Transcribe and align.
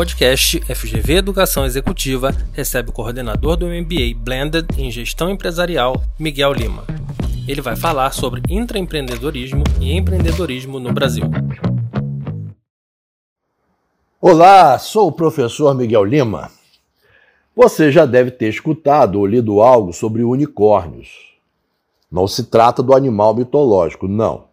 podcast 0.00 0.58
FGV 0.60 1.16
Educação 1.16 1.66
Executiva 1.66 2.34
recebe 2.54 2.88
o 2.88 2.92
coordenador 2.92 3.54
do 3.54 3.66
MBA 3.66 4.16
Blended 4.16 4.66
em 4.78 4.90
Gestão 4.90 5.28
Empresarial, 5.28 6.02
Miguel 6.18 6.54
Lima. 6.54 6.86
Ele 7.46 7.60
vai 7.60 7.76
falar 7.76 8.10
sobre 8.12 8.40
intraempreendedorismo 8.48 9.62
e 9.78 9.92
empreendedorismo 9.92 10.80
no 10.80 10.90
Brasil. 10.90 11.24
Olá, 14.18 14.78
sou 14.78 15.08
o 15.08 15.12
professor 15.12 15.74
Miguel 15.74 16.04
Lima. 16.04 16.50
Você 17.54 17.92
já 17.92 18.06
deve 18.06 18.30
ter 18.30 18.48
escutado 18.48 19.16
ou 19.16 19.26
lido 19.26 19.60
algo 19.60 19.92
sobre 19.92 20.22
unicórnios. 20.22 21.34
Não 22.10 22.26
se 22.26 22.44
trata 22.44 22.82
do 22.82 22.94
animal 22.94 23.34
mitológico, 23.34 24.08
não. 24.08 24.44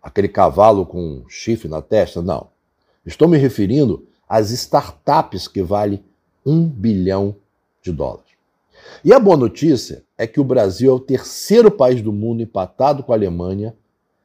Aquele 0.00 0.28
cavalo 0.28 0.86
com 0.86 1.24
chifre 1.28 1.66
na 1.68 1.82
testa, 1.82 2.22
não. 2.22 2.46
Estou 3.04 3.26
me 3.26 3.36
referindo 3.36 4.06
às 4.32 4.50
startups 4.50 5.46
que 5.46 5.62
valem 5.62 6.02
um 6.44 6.66
bilhão 6.66 7.36
de 7.82 7.92
dólares. 7.92 8.32
E 9.04 9.12
a 9.12 9.20
boa 9.20 9.36
notícia 9.36 10.02
é 10.16 10.26
que 10.26 10.40
o 10.40 10.44
Brasil 10.44 10.90
é 10.90 10.94
o 10.94 10.98
terceiro 10.98 11.70
país 11.70 12.00
do 12.00 12.14
mundo 12.14 12.40
empatado 12.40 13.02
com 13.02 13.12
a 13.12 13.14
Alemanha 13.14 13.76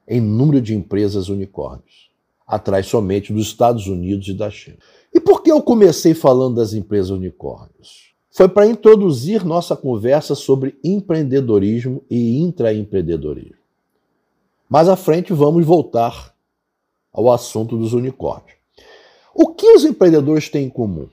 em 0.07 0.21
número 0.21 0.61
de 0.61 0.73
empresas 0.73 1.27
unicórnios, 1.27 2.09
atrás 2.47 2.87
somente 2.87 3.33
dos 3.33 3.47
Estados 3.47 3.87
Unidos 3.87 4.29
e 4.29 4.33
da 4.33 4.49
China. 4.49 4.77
E 5.13 5.19
por 5.19 5.43
que 5.43 5.51
eu 5.51 5.61
comecei 5.61 6.13
falando 6.13 6.55
das 6.55 6.71
empresas 6.71 7.09
unicórnios? 7.09 8.13
Foi 8.31 8.47
para 8.47 8.65
introduzir 8.65 9.43
nossa 9.43 9.75
conversa 9.75 10.35
sobre 10.35 10.79
empreendedorismo 10.85 12.01
e 12.09 12.39
intraempreendedorismo. 12.39 13.57
Mais 14.69 14.87
à 14.87 14.95
frente 14.95 15.33
vamos 15.33 15.65
voltar 15.65 16.33
ao 17.11 17.29
assunto 17.29 17.77
dos 17.77 17.91
unicórnios. 17.91 18.56
O 19.39 19.53
que 19.53 19.71
os 19.73 19.85
empreendedores 19.85 20.49
têm 20.49 20.65
em 20.65 20.69
comum? 20.69 21.07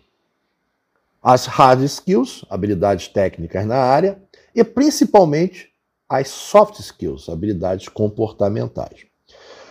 As 1.22 1.44
hard 1.44 1.82
skills, 1.82 2.42
habilidades 2.48 3.06
técnicas 3.06 3.66
na 3.66 3.76
área, 3.76 4.18
e 4.54 4.64
principalmente 4.64 5.70
as 6.08 6.28
soft 6.28 6.80
skills, 6.80 7.28
habilidades 7.28 7.86
comportamentais. 7.86 9.04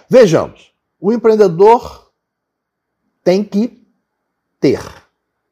Vejamos, 0.08 0.72
o 1.00 1.12
empreendedor 1.12 2.14
tem 3.24 3.44
que 3.44 3.84
ter 4.60 4.84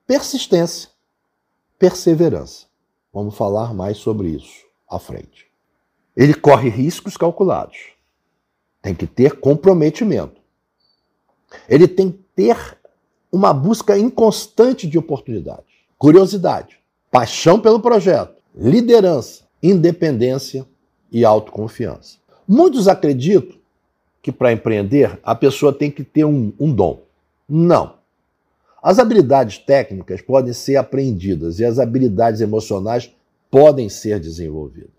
persistência, 0.05 0.91
perseverança. 1.79 2.67
Vamos 3.11 3.35
falar 3.35 3.73
mais 3.73 3.97
sobre 3.97 4.27
isso 4.27 4.63
à 4.87 4.99
frente. 4.99 5.47
Ele 6.15 6.35
corre 6.35 6.69
riscos 6.69 7.17
calculados. 7.17 7.79
Tem 8.79 8.93
que 8.93 9.07
ter 9.07 9.39
comprometimento. 9.39 10.39
Ele 11.67 11.87
tem 11.87 12.11
que 12.11 12.19
ter 12.35 12.79
uma 13.31 13.53
busca 13.53 13.97
inconstante 13.97 14.87
de 14.87 14.97
oportunidades, 14.97 15.65
curiosidade, 15.97 16.77
paixão 17.09 17.59
pelo 17.59 17.79
projeto, 17.79 18.35
liderança, 18.55 19.43
independência 19.63 20.65
e 21.11 21.23
autoconfiança. 21.23 22.17
Muitos 22.47 22.87
acreditam 22.87 23.57
que 24.21 24.31
para 24.31 24.51
empreender 24.51 25.19
a 25.23 25.33
pessoa 25.33 25.73
tem 25.73 25.89
que 25.89 26.03
ter 26.03 26.25
um, 26.25 26.53
um 26.59 26.73
dom. 26.73 27.01
Não. 27.47 27.95
As 28.83 28.99
habilidades 28.99 29.57
técnicas 29.59 30.21
podem 30.21 30.53
ser 30.53 30.75
aprendidas 30.75 31.59
e 31.59 31.65
as 31.65 31.79
habilidades 31.79 32.41
emocionais 32.41 33.11
podem 33.49 33.89
ser 33.89 34.19
desenvolvidas. 34.19 34.89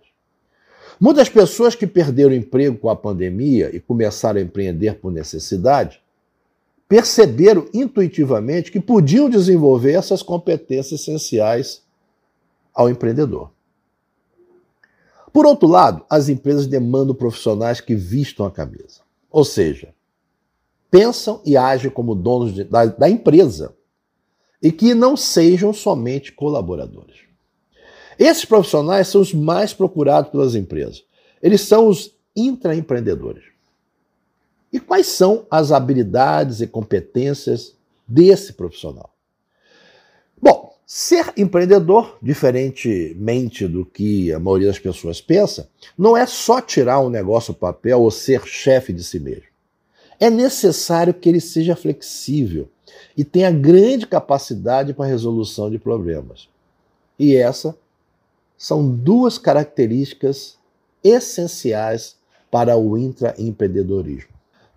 Muitas 1.01 1.29
pessoas 1.29 1.75
que 1.75 1.87
perderam 1.87 2.35
emprego 2.35 2.77
com 2.79 2.89
a 2.89 2.97
pandemia 2.97 3.75
e 3.75 3.81
começaram 3.81 4.39
a 4.39 4.43
empreender 4.43 4.97
por 4.97 5.11
necessidade 5.11 6.02
perceberam 6.93 7.67
intuitivamente 7.73 8.71
que 8.71 8.79
podiam 8.79 9.31
desenvolver 9.31 9.93
essas 9.93 10.23
competências 10.23 11.01
essenciais 11.01 11.81
ao 12.75 12.91
empreendedor. 12.91 13.51
Por 15.33 15.47
outro 15.47 15.67
lado, 15.67 16.05
as 16.11 16.29
empresas 16.29 16.67
demandam 16.67 17.15
profissionais 17.15 17.81
que 17.81 17.95
vistam 17.95 18.45
a 18.45 18.51
camisa, 18.51 19.01
ou 19.31 19.43
seja, 19.43 19.95
pensam 20.91 21.41
e 21.47 21.57
agem 21.57 21.91
como 21.91 22.15
donos 22.15 22.53
de, 22.53 22.65
da, 22.65 22.85
da 22.85 23.09
empresa 23.09 23.75
e 24.63 24.71
que 24.71 24.93
não 24.93 25.17
sejam 25.17 25.73
somente 25.73 26.31
colaboradores. 26.31 27.21
Esses 28.19 28.45
profissionais 28.45 29.09
são 29.09 29.23
os 29.23 29.33
mais 29.33 29.73
procurados 29.73 30.31
pelas 30.31 30.55
empresas. 30.55 31.03
Eles 31.43 31.63
são 31.63 31.89
os 31.89 32.15
intraempreendedores. 32.37 33.52
E 34.73 34.81
quais 34.81 35.07
são 35.07 35.47
as 35.51 35.71
habilidades 35.71 36.61
e 36.61 36.67
competências 36.67 37.75
desse 38.09 38.55
profissional? 38.55 39.15
Bom, 40.41 40.75
ser 40.87 41.33
empreendedor, 41.37 42.17
diferentemente 42.23 43.69
do 43.69 43.85
que 43.85 44.33
a 44.33 44.39
maioria 44.39 44.69
das 44.69 44.79
pessoas 44.79 45.21
pensa, 45.21 45.69
não 45.97 46.17
é 46.17 46.27
só 46.27 46.61
tirar 46.61 47.01
um 47.01 47.11
negócio 47.11 47.53
do 47.53 47.59
papel 47.59 48.01
ou 48.01 48.11
ser 48.11 48.47
chefe 48.47 48.93
de 48.93 49.05
si 49.05 49.21
mesmo. 49.21 49.53
É 50.19 50.31
necessário 50.31 51.13
que 51.13 51.29
ele 51.29 51.41
seja 51.41 51.77
flexível 51.77 52.69
e 53.17 53.25
tenha 53.25 53.51
grande 53.51 54.07
capacidade 54.07 54.95
para 54.95 55.05
a 55.05 55.09
resolução 55.09 55.71
de 55.71 55.79
problemas. 55.79 56.49
E 57.19 57.37
essas 57.37 57.75
são 58.57 58.89
duas 58.89 59.37
características 59.37 60.57
essenciais 61.03 62.17
para 62.51 62.77
o 62.77 62.97
intraempreendedorismo. 62.97 64.32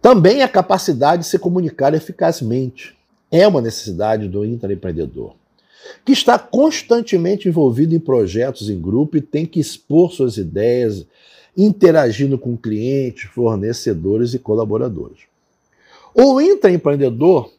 Também 0.05 0.43
a 0.43 0.47
capacidade 0.47 1.23
de 1.23 1.27
se 1.27 1.39
comunicar 1.39 1.95
eficazmente 1.95 2.95
é 3.31 3.47
uma 3.47 3.59
necessidade 3.59 4.27
do 4.27 4.45
intraempreendedor, 4.45 5.33
que 6.05 6.11
está 6.11 6.37
constantemente 6.37 7.49
envolvido 7.49 7.95
em 7.95 7.99
projetos 7.99 8.69
em 8.69 8.79
grupo 8.79 9.17
e 9.17 9.21
tem 9.21 9.47
que 9.47 9.59
expor 9.59 10.11
suas 10.11 10.37
ideias, 10.37 11.07
interagindo 11.57 12.37
com 12.37 12.55
clientes, 12.55 13.23
fornecedores 13.31 14.35
e 14.35 14.37
colaboradores. 14.37 15.21
O 16.13 16.39
intraempreendedor 16.39 17.51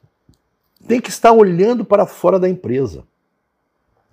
tem 0.86 1.00
que 1.00 1.10
estar 1.10 1.32
olhando 1.32 1.84
para 1.84 2.06
fora 2.06 2.38
da 2.38 2.48
empresa 2.48 3.02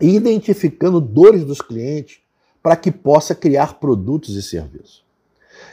e 0.01 0.07
identificando 0.07 0.99
dores 0.99 1.45
dos 1.45 1.61
clientes 1.61 2.17
para 2.63 2.75
que 2.75 2.91
possa 2.91 3.35
criar 3.35 3.75
produtos 3.75 4.35
e 4.35 4.41
serviços. 4.41 5.02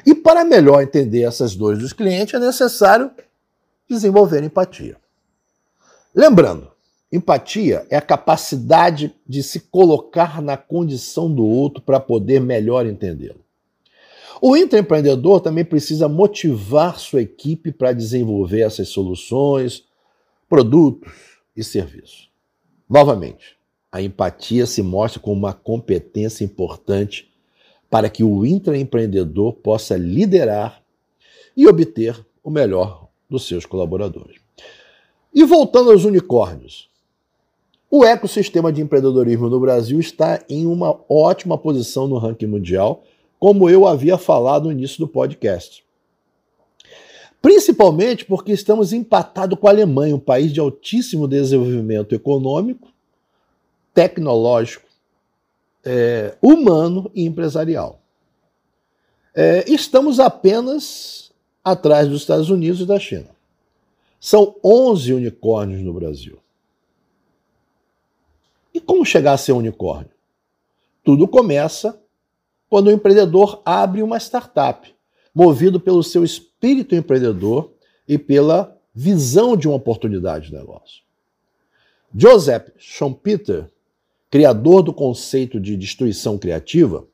E 0.04 0.14
para 0.14 0.44
melhor 0.44 0.82
entender 0.82 1.22
essas 1.22 1.54
dores 1.54 1.78
dos 1.78 1.92
clientes, 1.92 2.34
é 2.34 2.38
necessário 2.38 3.10
desenvolver 3.88 4.42
empatia. 4.42 4.96
Lembrando, 6.14 6.70
empatia 7.12 7.86
é 7.90 7.96
a 7.96 8.02
capacidade 8.02 9.14
de 9.26 9.42
se 9.42 9.60
colocar 9.60 10.40
na 10.40 10.56
condição 10.56 11.32
do 11.32 11.44
outro 11.44 11.82
para 11.82 12.00
poder 12.00 12.40
melhor 12.40 12.86
entendê-lo. 12.86 13.44
O 14.42 14.56
intraempreendedor 14.56 15.40
também 15.40 15.64
precisa 15.64 16.08
motivar 16.08 16.98
sua 16.98 17.20
equipe 17.20 17.70
para 17.70 17.92
desenvolver 17.92 18.62
essas 18.62 18.88
soluções, 18.88 19.84
produtos 20.48 21.12
e 21.54 21.62
serviços. 21.62 22.30
Novamente, 22.88 23.56
a 23.92 24.00
empatia 24.00 24.66
se 24.66 24.82
mostra 24.82 25.20
como 25.20 25.36
uma 25.36 25.52
competência 25.52 26.42
importante 26.44 27.29
para 27.90 28.08
que 28.08 28.22
o 28.22 28.46
intraempreendedor 28.46 29.54
possa 29.54 29.96
liderar 29.96 30.80
e 31.56 31.66
obter 31.66 32.24
o 32.42 32.48
melhor 32.48 33.08
dos 33.28 33.46
seus 33.46 33.66
colaboradores. 33.66 34.40
E 35.34 35.44
voltando 35.44 35.90
aos 35.90 36.04
unicórnios, 36.04 36.88
o 37.90 38.04
ecossistema 38.04 38.72
de 38.72 38.80
empreendedorismo 38.80 39.48
no 39.48 39.58
Brasil 39.58 39.98
está 39.98 40.42
em 40.48 40.66
uma 40.66 40.98
ótima 41.08 41.58
posição 41.58 42.06
no 42.06 42.18
ranking 42.18 42.46
mundial, 42.46 43.02
como 43.38 43.68
eu 43.68 43.86
havia 43.86 44.16
falado 44.16 44.66
no 44.66 44.72
início 44.72 44.98
do 44.98 45.08
podcast. 45.08 45.84
Principalmente 47.42 48.24
porque 48.24 48.52
estamos 48.52 48.92
empatados 48.92 49.58
com 49.58 49.66
a 49.66 49.70
Alemanha, 49.70 50.14
um 50.14 50.20
país 50.20 50.52
de 50.52 50.60
altíssimo 50.60 51.26
desenvolvimento 51.26 52.14
econômico, 52.14 52.88
tecnológico 53.94 54.89
é, 55.84 56.36
humano 56.42 57.10
e 57.14 57.24
empresarial. 57.24 58.00
É, 59.34 59.64
estamos 59.70 60.18
apenas 60.18 61.32
atrás 61.64 62.08
dos 62.08 62.22
Estados 62.22 62.50
Unidos 62.50 62.80
e 62.80 62.86
da 62.86 62.98
China. 62.98 63.28
São 64.18 64.56
11 64.62 65.14
unicórnios 65.14 65.80
no 65.82 65.92
Brasil. 65.92 66.38
E 68.74 68.80
como 68.80 69.04
chegar 69.04 69.32
a 69.32 69.38
ser 69.38 69.52
um 69.52 69.58
unicórnio? 69.58 70.10
Tudo 71.02 71.26
começa 71.26 72.00
quando 72.68 72.88
o 72.88 72.92
empreendedor 72.92 73.60
abre 73.64 74.02
uma 74.02 74.18
startup, 74.18 74.94
movido 75.34 75.80
pelo 75.80 76.02
seu 76.02 76.22
espírito 76.22 76.94
empreendedor 76.94 77.72
e 78.06 78.18
pela 78.18 78.76
visão 78.94 79.56
de 79.56 79.66
uma 79.66 79.76
oportunidade 79.76 80.46
de 80.46 80.54
negócio. 80.54 81.02
Joseph 82.14 82.68
Schumpeter 82.76 83.70
criador 84.30 84.82
do 84.82 84.92
conceito 84.92 85.58
de 85.58 85.76
destruição 85.76 86.38
criativa, 86.38 87.06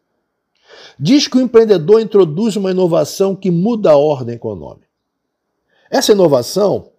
diz 0.98 1.26
que 1.26 1.38
o 1.38 1.40
empreendedor 1.40 2.00
introduz 2.00 2.56
uma 2.56 2.70
inovação 2.70 3.34
que 3.34 3.50
muda 3.50 3.92
a 3.92 3.96
ordem 3.96 4.34
econômica. 4.34 4.86
Essa 5.90 6.12
inovação 6.12 6.92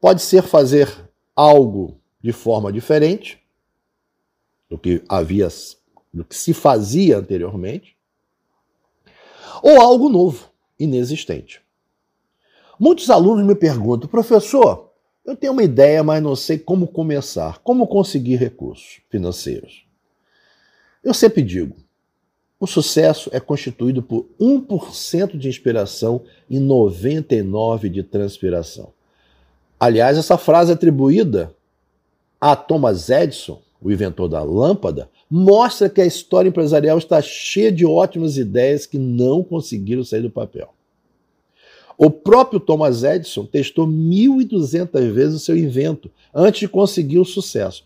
pode 0.00 0.20
ser 0.20 0.42
fazer 0.42 0.88
algo 1.34 1.98
de 2.20 2.32
forma 2.32 2.72
diferente 2.72 3.40
do 4.68 4.76
que 4.76 5.02
havia, 5.08 5.48
do 6.12 6.24
que 6.24 6.36
se 6.36 6.52
fazia 6.52 7.18
anteriormente, 7.18 7.96
ou 9.62 9.80
algo 9.80 10.08
novo, 10.08 10.50
inexistente. 10.78 11.62
Muitos 12.78 13.08
alunos 13.10 13.46
me 13.46 13.54
perguntam, 13.54 14.08
professor, 14.08 14.91
eu 15.24 15.36
tenho 15.36 15.52
uma 15.52 15.62
ideia, 15.62 16.02
mas 16.02 16.22
não 16.22 16.34
sei 16.34 16.58
como 16.58 16.86
começar, 16.86 17.58
como 17.58 17.86
conseguir 17.86 18.36
recursos 18.36 19.00
financeiros. 19.08 19.84
Eu 21.02 21.14
sempre 21.14 21.42
digo, 21.42 21.76
o 22.58 22.66
sucesso 22.66 23.28
é 23.32 23.40
constituído 23.40 24.02
por 24.02 24.26
1% 24.40 25.36
de 25.36 25.48
inspiração 25.48 26.22
e 26.48 26.58
99% 26.58 27.88
de 27.88 28.02
transpiração. 28.02 28.92
Aliás, 29.78 30.16
essa 30.16 30.38
frase 30.38 30.72
atribuída 30.72 31.52
a 32.40 32.54
Thomas 32.54 33.10
Edison, 33.10 33.60
o 33.80 33.90
inventor 33.90 34.28
da 34.28 34.42
lâmpada, 34.42 35.10
mostra 35.28 35.90
que 35.90 36.00
a 36.00 36.06
história 36.06 36.48
empresarial 36.48 36.98
está 36.98 37.20
cheia 37.20 37.72
de 37.72 37.84
ótimas 37.84 38.36
ideias 38.36 38.86
que 38.86 38.98
não 38.98 39.42
conseguiram 39.42 40.04
sair 40.04 40.22
do 40.22 40.30
papel. 40.30 40.72
O 41.96 42.10
próprio 42.10 42.58
Thomas 42.58 43.04
Edison 43.04 43.44
testou 43.44 43.86
1.200 43.86 45.12
vezes 45.12 45.34
o 45.36 45.44
seu 45.44 45.56
invento 45.56 46.10
antes 46.34 46.60
de 46.60 46.68
conseguir 46.68 47.18
o 47.18 47.24
sucesso. 47.24 47.84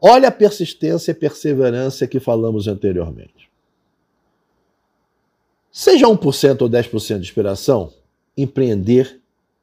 Olha 0.00 0.28
a 0.28 0.32
persistência 0.32 1.10
e 1.10 1.14
perseverança 1.14 2.06
que 2.06 2.20
falamos 2.20 2.68
anteriormente. 2.68 3.48
Seja 5.70 6.06
1% 6.06 6.62
ou 6.62 6.70
10% 6.70 7.14
de 7.16 7.20
inspiração, 7.20 7.92
empreender 8.36 9.20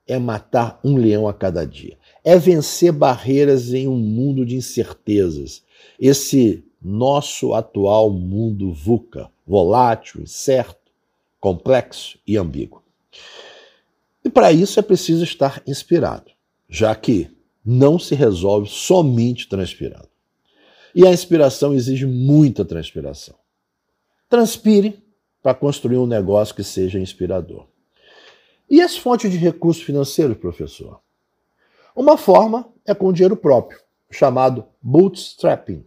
é 0.07 0.19
matar 0.19 0.80
um 0.83 0.97
leão 0.97 1.27
a 1.27 1.33
cada 1.33 1.65
dia. 1.65 1.97
É 2.24 2.38
vencer 2.38 2.92
barreiras 2.92 3.74
em 3.74 3.88
um 3.88 3.97
mundo 3.97 4.45
de 4.45 4.56
incertezas. 4.56 5.63
Esse 6.00 6.63
nosso 6.81 7.53
atual 7.53 8.12
mundo 8.12 8.71
VUCA, 8.71 9.30
volátil, 9.45 10.21
incerto, 10.21 10.92
complexo 11.39 12.19
e 12.27 12.38
ambíguo. 12.38 12.83
E 14.25 14.30
para 14.30 14.51
isso 14.51 14.80
é 14.80 14.81
preciso 14.81 15.24
estar 15.24 15.62
inspirado, 15.68 16.31
já 16.68 16.95
que 16.95 17.30
não 17.63 18.00
se 18.00 18.16
resolve 18.16 18.68
somente 18.68 19.48
transpirando. 19.48 20.10
E 20.95 21.06
a 21.06 21.13
inspiração 21.13 21.75
exige 21.75 22.07
muita 22.07 22.66
transpiração. 22.66 23.36
Transpire 24.27 25.00
para 25.44 25.54
construir 25.54 25.98
um 25.98 26.07
negócio 26.07 26.56
que 26.56 26.63
seja 26.63 27.00
inspirador. 27.00 27.68
E 28.68 28.81
as 28.81 28.98
fontes 28.98 29.30
de 29.30 29.38
recursos 29.38 29.83
financeiros, 29.83 30.38
professor? 30.38 31.00
Uma 31.95 32.18
forma 32.18 32.68
é 32.83 32.95
com 32.95 33.13
dinheiro 33.13 33.38
próprio, 33.38 33.80
chamado 34.10 34.66
bootstrapping. 34.81 35.86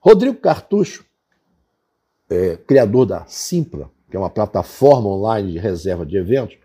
Rodrigo 0.00 0.38
Cartucho, 0.38 1.04
é, 2.30 2.56
criador 2.56 3.04
da 3.04 3.26
Simpla, 3.26 3.90
que 4.10 4.16
é 4.16 4.18
uma 4.18 4.30
plataforma 4.30 5.10
online 5.10 5.52
de 5.52 5.58
reserva 5.58 6.06
de 6.06 6.16
eventos, 6.16 6.56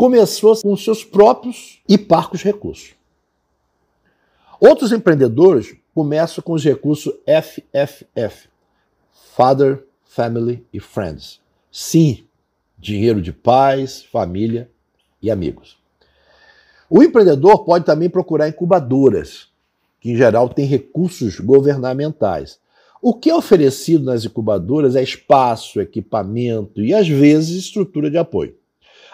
começou 0.00 0.56
com 0.56 0.74
seus 0.78 1.04
próprios 1.04 1.78
e 1.86 1.98
parcos 1.98 2.42
recursos. 2.42 2.94
Outros 4.58 4.92
empreendedores 4.92 5.76
começam 5.94 6.42
com 6.42 6.54
os 6.54 6.64
recursos 6.64 7.12
FFF, 7.26 8.48
Father, 9.36 9.84
Family 10.02 10.66
e 10.72 10.80
Friends. 10.80 11.38
Sim, 11.70 12.24
dinheiro 12.78 13.20
de 13.20 13.30
pais, 13.30 14.02
família 14.02 14.70
e 15.20 15.30
amigos. 15.30 15.76
O 16.88 17.02
empreendedor 17.02 17.62
pode 17.66 17.84
também 17.84 18.08
procurar 18.08 18.48
incubadoras, 18.48 19.48
que 20.00 20.12
em 20.12 20.16
geral 20.16 20.48
têm 20.48 20.64
recursos 20.64 21.38
governamentais. 21.38 22.58
O 23.02 23.12
que 23.12 23.28
é 23.28 23.34
oferecido 23.34 24.06
nas 24.06 24.24
incubadoras 24.24 24.96
é 24.96 25.02
espaço, 25.02 25.78
equipamento 25.78 26.80
e, 26.80 26.94
às 26.94 27.06
vezes, 27.06 27.64
estrutura 27.64 28.10
de 28.10 28.16
apoio. 28.16 28.58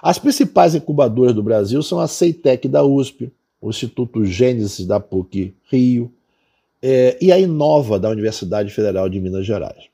As 0.02 0.18
principais 0.18 0.74
incubadoras 0.74 1.34
do 1.34 1.42
Brasil 1.42 1.82
são 1.82 1.98
a 1.98 2.06
Ceitec 2.06 2.68
da 2.68 2.84
USP, 2.84 3.32
o 3.60 3.70
Instituto 3.70 4.24
Gênesis 4.24 4.86
da 4.86 5.00
PUC 5.00 5.54
Rio 5.70 6.12
é, 6.82 7.16
e 7.20 7.32
a 7.32 7.38
Inova 7.38 7.98
da 7.98 8.08
Universidade 8.08 8.70
Federal 8.72 9.08
de 9.08 9.20
Minas 9.20 9.46
Gerais. 9.46 9.84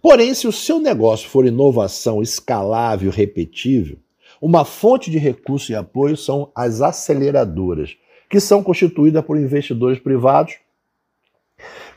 Porém, 0.00 0.34
se 0.34 0.46
o 0.48 0.52
seu 0.52 0.78
negócio 0.78 1.28
for 1.28 1.46
inovação 1.46 2.20
escalável, 2.20 3.10
repetível, 3.10 3.98
uma 4.40 4.64
fonte 4.64 5.10
de 5.10 5.18
recurso 5.18 5.70
e 5.70 5.74
apoio 5.74 6.16
são 6.16 6.50
as 6.54 6.82
aceleradoras, 6.82 7.96
que 8.28 8.40
são 8.40 8.62
constituídas 8.62 9.24
por 9.24 9.38
investidores 9.38 10.00
privados 10.00 10.54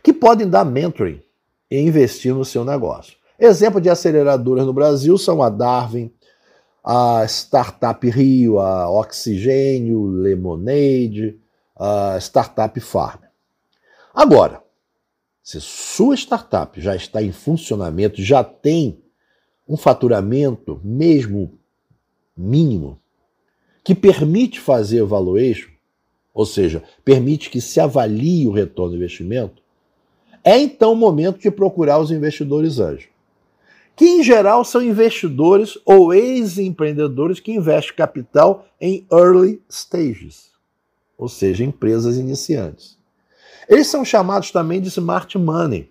que 0.03 0.13
podem 0.13 0.47
dar 0.47 0.63
mentoring 0.63 1.19
e 1.71 1.79
investir 1.79 2.33
no 2.35 2.45
seu 2.45 2.63
negócio. 2.63 3.17
Exemplo 3.39 3.81
de 3.81 3.89
aceleradoras 3.89 4.65
no 4.65 4.71
Brasil 4.73 5.17
são 5.17 5.41
a 5.41 5.49
Darwin, 5.49 6.11
a 6.85 7.25
Startup 7.27 8.07
Rio, 8.07 8.59
a 8.59 8.87
Oxigênio, 8.87 10.05
Lemonade, 10.05 11.39
a 11.75 12.15
Startup 12.19 12.79
Farm. 12.79 13.21
Agora, 14.13 14.61
se 15.41 15.59
sua 15.59 16.15
startup 16.15 16.79
já 16.79 16.95
está 16.95 17.23
em 17.23 17.31
funcionamento, 17.31 18.21
já 18.21 18.43
tem 18.43 19.01
um 19.67 19.75
faturamento, 19.75 20.79
mesmo 20.83 21.57
mínimo, 22.37 22.99
que 23.83 23.95
permite 23.95 24.59
fazer 24.59 25.03
valuation, 25.03 25.71
ou 26.33 26.45
seja, 26.45 26.83
permite 27.03 27.49
que 27.49 27.61
se 27.61 27.79
avalie 27.79 28.45
o 28.45 28.51
retorno 28.51 28.91
do 28.91 28.97
investimento, 28.97 29.63
é 30.43 30.59
então 30.59 30.93
o 30.93 30.95
momento 30.95 31.39
de 31.39 31.49
procurar 31.49 31.97
os 31.97 32.11
investidores 32.11 32.77
anjos. 32.77 33.14
Que 33.95 34.05
em 34.05 34.23
geral 34.23 34.65
são 34.65 34.81
investidores 34.81 35.77
ou 35.85 36.13
ex-empreendedores 36.13 37.39
que 37.39 37.53
investem 37.53 37.95
capital 37.95 38.65
em 38.79 39.05
early 39.11 39.61
stages, 39.69 40.51
ou 41.17 41.29
seja, 41.29 41.63
empresas 41.63 42.17
iniciantes. 42.17 42.97
Eles 43.69 43.87
são 43.87 44.03
chamados 44.03 44.51
também 44.51 44.81
de 44.81 44.89
smart 44.89 45.37
money, 45.37 45.89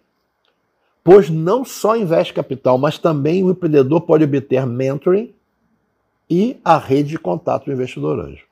pois 1.02 1.30
não 1.30 1.64
só 1.64 1.96
investe 1.96 2.32
capital, 2.32 2.78
mas 2.78 2.98
também 2.98 3.42
o 3.42 3.50
empreendedor 3.50 4.02
pode 4.02 4.24
obter 4.24 4.66
mentoring 4.66 5.34
e 6.28 6.58
a 6.64 6.78
rede 6.78 7.10
de 7.10 7.18
contato 7.18 7.66
do 7.66 7.72
investidor 7.72 8.20
anjo. 8.20 8.44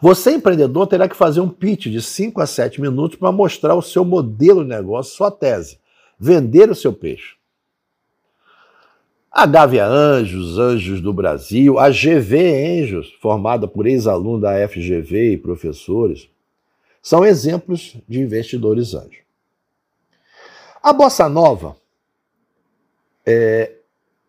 Você, 0.00 0.32
empreendedor, 0.32 0.86
terá 0.86 1.06
que 1.06 1.16
fazer 1.16 1.40
um 1.40 1.48
pitch 1.48 1.88
de 1.88 2.00
5 2.00 2.40
a 2.40 2.46
7 2.46 2.80
minutos 2.80 3.18
para 3.18 3.30
mostrar 3.30 3.74
o 3.74 3.82
seu 3.82 4.04
modelo 4.04 4.62
de 4.62 4.70
negócio, 4.70 5.14
sua 5.14 5.30
tese, 5.30 5.78
vender 6.18 6.70
o 6.70 6.74
seu 6.74 6.92
peixe. 6.92 7.39
A 9.32 9.46
Gávea 9.46 9.86
Anjos, 9.86 10.58
Anjos 10.58 11.00
do 11.00 11.12
Brasil, 11.12 11.78
a 11.78 11.88
GV 11.88 12.82
Anjos, 12.82 13.12
formada 13.20 13.68
por 13.68 13.86
ex-alunos 13.86 14.40
da 14.40 14.68
FGV 14.68 15.34
e 15.34 15.38
professores, 15.38 16.28
são 17.00 17.24
exemplos 17.24 17.96
de 18.08 18.20
investidores 18.20 18.92
anjos. 18.92 19.20
A 20.82 20.92
Bossa 20.92 21.28
Nova 21.28 21.76
é 23.24 23.72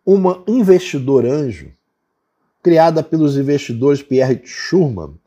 uma 0.06 0.44
investidor 0.46 1.26
anjo 1.26 1.72
criada 2.62 3.02
pelos 3.02 3.36
investidores 3.36 4.02
Pierre 4.02 4.40
Schurman 4.44 5.18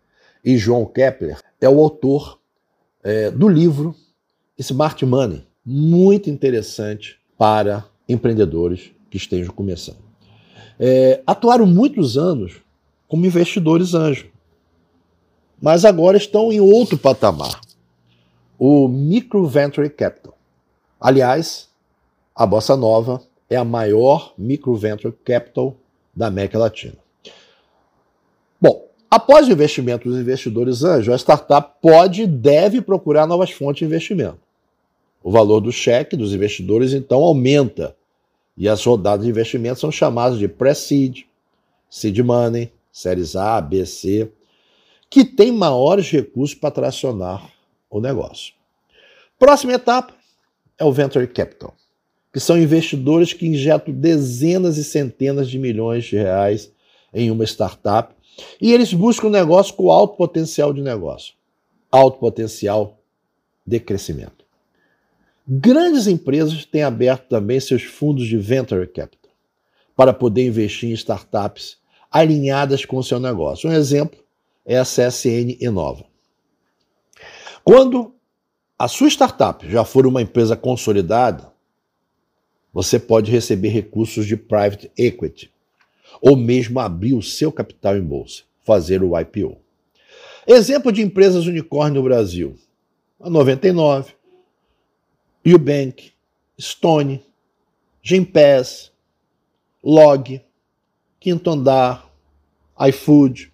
e 0.44 0.58
João 0.58 0.86
Kepler. 0.86 1.38
É 1.60 1.68
o 1.68 1.82
autor 1.82 2.40
é, 3.04 3.30
do 3.30 3.50
livro 3.50 3.94
Smart 4.58 5.06
Money, 5.06 5.46
muito 5.66 6.30
interessante 6.30 7.20
para 7.38 7.86
empreendedores 8.08 8.95
que 9.16 9.24
estejam 9.24 9.54
começando. 9.54 9.98
É, 10.78 11.22
atuaram 11.26 11.66
muitos 11.66 12.18
anos 12.18 12.58
como 13.08 13.26
investidores 13.26 13.94
anjo 13.94 14.28
mas 15.62 15.86
agora 15.86 16.18
estão 16.18 16.52
em 16.52 16.60
outro 16.60 16.98
patamar, 16.98 17.62
o 18.60 18.88
Micro 18.88 19.48
Venture 19.48 19.90
Capital. 19.90 20.38
Aliás, 21.00 21.70
a 22.36 22.46
Bossa 22.46 22.76
Nova 22.76 23.22
é 23.50 23.56
a 23.56 23.64
maior 23.64 24.34
Micro 24.38 24.76
Venture 24.76 25.14
Capital 25.24 25.76
da 26.16 26.28
América 26.28 26.60
Latina. 26.60 26.96
Bom, 28.60 28.88
após 29.10 29.48
o 29.48 29.52
investimento 29.52 30.10
dos 30.10 30.20
investidores 30.20 30.84
anjos, 30.84 31.14
a 31.14 31.18
startup 31.18 31.76
pode 31.82 32.24
e 32.24 32.28
deve 32.28 32.82
procurar 32.82 33.26
novas 33.26 33.52
fontes 33.52 33.80
de 33.80 33.86
investimento. 33.86 34.40
O 35.24 35.32
valor 35.32 35.60
do 35.60 35.72
cheque 35.72 36.16
dos 36.16 36.34
investidores 36.34 36.94
então 36.94 37.22
aumenta 37.22 37.96
e 38.58 38.70
as 38.70 38.84
rodadas 38.84 39.26
de 39.26 39.30
investimento 39.30 39.80
são 39.80 39.92
chamadas 39.92 40.40
de 40.40 40.48
pre-seed, 40.48 41.24
seed 41.90 42.20
money, 42.20 42.72
séries 42.92 43.36
A, 43.36 43.60
B, 43.60 43.86
C 43.86 44.32
que 45.10 45.24
tem 45.24 45.52
maiores 45.52 46.10
recursos 46.10 46.56
para 46.56 46.72
tracionar 46.72 47.50
o 47.90 48.02
negócio. 48.02 48.54
Próxima 49.38 49.74
etapa 49.74 50.14
é 50.78 50.84
o 50.84 50.92
Venture 50.92 51.28
Capital, 51.28 51.74
que 52.34 52.40
são 52.40 52.58
investidores 52.58 53.32
que 53.32 53.48
injetam 53.48 53.94
dezenas 53.94 54.78
e 54.78 54.84
centenas 54.84 55.50
de 55.50 55.60
milhões 55.60 56.06
de 56.06 56.18
reais 56.18 56.72
em 57.14 57.32
uma 57.32 57.46
startup 57.46 58.14
e 58.60 58.74
eles 58.74 58.94
buscam 58.94 59.28
um 59.28 59.32
negócio 59.32 59.74
com 59.76 59.90
alto 59.90 60.18
potencial 60.18 60.74
de 60.74 60.82
negócio. 60.82 61.34
alto 61.92 62.20
potencial 62.20 63.00
de 63.66 63.80
crescimento. 63.80 64.45
Grandes 65.48 66.08
empresas 66.08 66.66
têm 66.66 66.82
aberto 66.82 67.28
também 67.28 67.60
seus 67.60 67.84
fundos 67.84 68.26
de 68.26 68.36
venture 68.36 68.88
capital 68.88 69.32
para 69.96 70.12
poder 70.12 70.48
investir 70.48 70.90
em 70.90 70.94
startups 70.94 71.78
alinhadas 72.12 72.84
com 72.84 72.98
o 72.98 73.04
seu 73.04 73.20
negócio. 73.20 73.70
Um 73.70 73.74
exemplo 73.74 74.20
é 74.66 74.80
a 74.80 74.84
CSN 74.84 75.58
Inova. 75.62 76.06
Quando 77.64 78.16
a 78.78 78.88
sua 78.88 79.08
startup 79.08 79.70
já 79.70 79.86
for 79.86 80.08
uma 80.08 80.22
empresa 80.22 80.56
consolidada, 80.56 81.54
você 82.74 83.00
pode 83.00 83.30
receber 83.30 83.70
recursos 83.70 84.26
de 84.26 84.36
private 84.36 84.92
equity 84.98 85.52
ou 86.20 86.36
mesmo 86.36 86.80
abrir 86.80 87.14
o 87.14 87.22
seu 87.22 87.52
capital 87.52 87.96
em 87.96 88.02
bolsa, 88.02 88.42
fazer 88.64 89.04
o 89.04 89.18
IPO. 89.18 89.58
Exemplo 90.48 90.92
de 90.92 91.04
empresas 91.04 91.46
unicórnio 91.46 92.02
no 92.02 92.04
Brasil: 92.04 92.58
a 93.20 93.30
99, 93.30 94.15
Ubank, 95.46 96.12
Stone, 96.60 97.22
Gimpass, 98.02 98.92
Log, 99.84 100.42
Quinto 101.20 101.50
Andar, 101.52 102.12
iFood. 102.90 103.52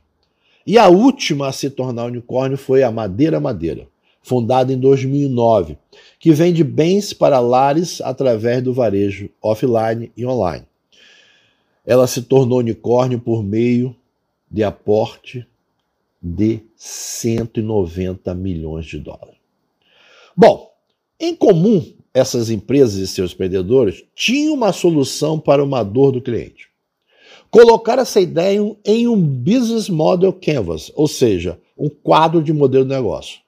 E 0.65 0.77
a 0.77 0.87
última 0.87 1.47
a 1.47 1.51
se 1.51 1.69
tornar 1.69 2.05
unicórnio 2.05 2.57
foi 2.57 2.81
a 2.81 2.91
Madeira 2.91 3.39
Madeira, 3.41 3.87
fundada 4.21 4.71
em 4.71 4.79
2009, 4.79 5.77
que 6.17 6.31
vende 6.31 6.63
bens 6.63 7.11
para 7.11 7.39
lares 7.39 7.99
através 7.99 8.63
do 8.63 8.73
varejo 8.73 9.29
offline 9.41 10.11
e 10.15 10.25
online. 10.25 10.65
Ela 11.85 12.07
se 12.07 12.21
tornou 12.21 12.59
unicórnio 12.59 13.19
por 13.19 13.43
meio 13.43 13.93
de 14.49 14.63
aporte 14.63 15.45
de 16.21 16.61
190 16.75 18.33
milhões 18.35 18.85
de 18.85 18.99
dólares. 18.99 19.35
Bom, 20.37 20.70
em 21.21 21.35
comum, 21.35 21.85
essas 22.11 22.49
empresas 22.49 22.95
e 22.95 23.07
seus 23.07 23.31
empreendedores 23.31 24.03
tinham 24.15 24.55
uma 24.55 24.73
solução 24.73 25.39
para 25.39 25.63
uma 25.63 25.83
dor 25.83 26.11
do 26.11 26.21
cliente. 26.21 26.67
Colocar 27.51 27.99
essa 27.99 28.19
ideia 28.19 28.59
em 28.83 29.07
um 29.07 29.21
business 29.21 29.87
model 29.87 30.33
canvas, 30.33 30.91
ou 30.95 31.07
seja, 31.07 31.59
um 31.77 31.89
quadro 31.89 32.41
de 32.41 32.51
modelo 32.51 32.85
de 32.85 32.91
negócio. 32.91 33.39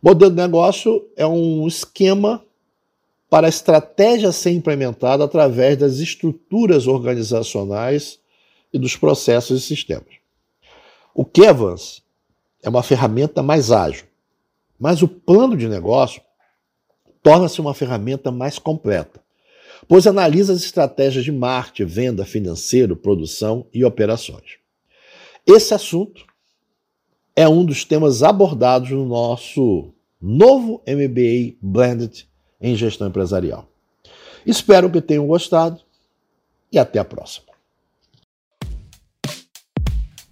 Modelo 0.00 0.30
de 0.30 0.36
negócio 0.36 1.04
é 1.16 1.26
um 1.26 1.66
esquema 1.66 2.44
para 3.28 3.48
a 3.48 3.50
estratégia 3.50 4.30
ser 4.30 4.50
implementada 4.50 5.24
através 5.24 5.76
das 5.76 5.98
estruturas 5.98 6.86
organizacionais 6.86 8.20
e 8.72 8.78
dos 8.78 8.96
processos 8.96 9.62
e 9.62 9.66
sistemas. 9.66 10.14
O 11.14 11.24
Canvas 11.24 12.02
é 12.62 12.68
uma 12.68 12.82
ferramenta 12.82 13.42
mais 13.42 13.72
ágil, 13.72 14.04
mas 14.78 15.02
o 15.02 15.08
plano 15.08 15.56
de 15.56 15.68
negócio 15.68 16.22
torna-se 17.24 17.58
uma 17.58 17.72
ferramenta 17.72 18.30
mais 18.30 18.58
completa, 18.58 19.18
pois 19.88 20.06
analisa 20.06 20.52
as 20.52 20.62
estratégias 20.62 21.24
de 21.24 21.32
marketing, 21.32 21.90
venda, 21.90 22.24
financeiro, 22.26 22.94
produção 22.94 23.66
e 23.72 23.82
operações. 23.82 24.58
Esse 25.46 25.72
assunto 25.72 26.26
é 27.34 27.48
um 27.48 27.64
dos 27.64 27.82
temas 27.82 28.22
abordados 28.22 28.90
no 28.90 29.06
nosso 29.06 29.90
novo 30.20 30.82
MBA 30.86 31.56
Blended 31.62 32.28
em 32.60 32.76
Gestão 32.76 33.08
Empresarial. 33.08 33.66
Espero 34.44 34.90
que 34.90 35.00
tenham 35.00 35.26
gostado 35.26 35.80
e 36.70 36.78
até 36.78 36.98
a 36.98 37.04
próxima. 37.06 37.46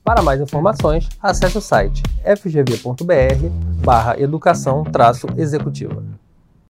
Para 0.04 0.20
mais 0.20 0.40
informações, 0.42 1.08
acesse 1.22 1.56
o 1.56 1.60
site 1.60 2.02
fgv.br 2.22 3.48
barra 3.82 4.20
educação 4.20 4.84
executiva. 5.38 6.11